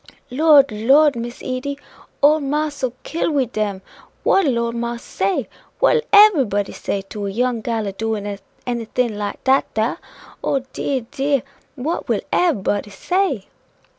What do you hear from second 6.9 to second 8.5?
to a young gal a doin' of